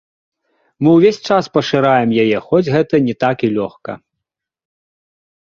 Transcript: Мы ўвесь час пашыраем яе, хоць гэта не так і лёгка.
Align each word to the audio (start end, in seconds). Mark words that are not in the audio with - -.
Мы 0.85 0.89
ўвесь 0.95 1.19
час 1.35 1.49
пашыраем 1.57 2.09
яе, 2.23 2.37
хоць 2.47 2.63
гэта 2.77 2.95
не 3.09 3.15
так 3.25 3.37
і 3.49 3.51
лёгка. 3.59 3.99